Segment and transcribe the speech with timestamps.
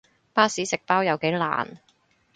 [0.33, 1.77] 巴士食包有幾難